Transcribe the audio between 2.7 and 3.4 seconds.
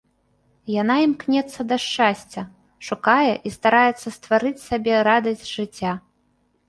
шукае